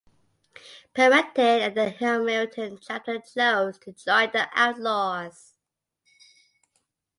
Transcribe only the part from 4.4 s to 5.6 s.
Outlaws.